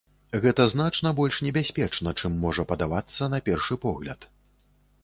І 0.37 0.39
гэта 0.45 0.65
значна 0.73 1.11
больш 1.19 1.37
небяспечна, 1.49 2.15
чым 2.19 2.41
можа 2.47 2.67
падавацца 2.73 3.31
на 3.37 3.45
першы 3.51 3.83
погляд. 3.87 4.29